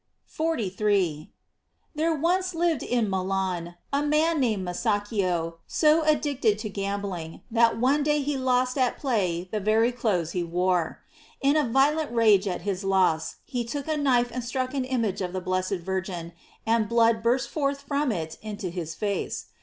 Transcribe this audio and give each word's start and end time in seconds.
* 0.13 0.25
43.— 0.25 1.31
There 1.95 2.09
lived 2.09 2.23
once 2.23 2.55
in 2.55 3.07
Milan 3.07 3.75
a 3.93 4.01
man 4.01 4.39
named 4.39 4.65
Masaccio, 4.65 5.57
so 5.67 6.01
addicted 6.01 6.57
to 6.57 6.69
gambling, 6.69 7.41
that 7.51 7.79
one 7.79 8.01
day 8.01 8.19
he 8.23 8.35
lost 8.35 8.79
at 8.79 8.97
play 8.97 9.47
the 9.51 9.59
very 9.59 9.91
clothes 9.91 10.31
he 10.31 10.43
wore. 10.43 11.01
In 11.39 11.55
a 11.55 11.69
violent 11.69 12.11
rage 12.15 12.47
at 12.47 12.61
his 12.61 12.83
loss, 12.83 13.35
he 13.45 13.63
took 13.63 13.87
a 13.87 13.95
knife 13.95 14.31
and 14.33 14.43
struck 14.43 14.73
an 14.73 14.85
image 14.85 15.21
of 15.21 15.33
the 15.33 15.39
blessed 15.39 15.75
Virgin, 15.85 16.33
and 16.65 16.89
blood 16.89 17.21
burst 17.21 17.47
forth 17.49 17.81
from 17.81 18.11
it 18.11 18.39
into 18.41 18.71
his 18.71 18.95
face. 18.95 19.49